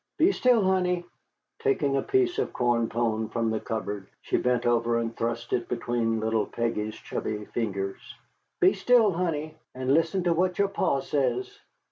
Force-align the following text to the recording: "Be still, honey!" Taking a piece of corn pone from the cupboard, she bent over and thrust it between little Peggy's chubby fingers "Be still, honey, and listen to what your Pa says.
"Be 0.17 0.31
still, 0.31 0.63
honey!" 0.63 1.05
Taking 1.59 1.95
a 1.95 2.01
piece 2.01 2.39
of 2.39 2.53
corn 2.53 2.89
pone 2.89 3.29
from 3.29 3.51
the 3.51 3.59
cupboard, 3.59 4.07
she 4.23 4.35
bent 4.37 4.65
over 4.65 4.97
and 4.97 5.15
thrust 5.15 5.53
it 5.53 5.69
between 5.69 6.19
little 6.19 6.47
Peggy's 6.47 6.95
chubby 6.95 7.45
fingers 7.45 7.99
"Be 8.59 8.73
still, 8.73 9.11
honey, 9.11 9.53
and 9.75 9.93
listen 9.93 10.23
to 10.23 10.33
what 10.33 10.57
your 10.57 10.69
Pa 10.69 11.01
says. 11.01 11.55